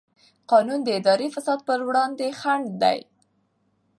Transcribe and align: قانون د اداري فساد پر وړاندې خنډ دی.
قانون 0.51 0.79
د 0.83 0.89
اداري 0.99 1.27
فساد 1.35 1.59
پر 1.67 1.79
وړاندې 1.87 2.27
خنډ 2.39 2.67
دی. 2.83 2.99